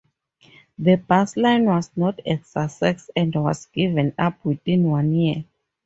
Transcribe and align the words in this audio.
The 0.79 0.95
bus 0.95 1.37
line 1.37 1.65
was 1.67 1.91
not 1.95 2.21
a 2.25 2.39
success 2.39 3.11
and 3.15 3.35
was 3.35 3.67
given 3.67 4.15
up 4.17 4.43
within 4.43 4.85
one 4.85 5.13
year. 5.13 5.43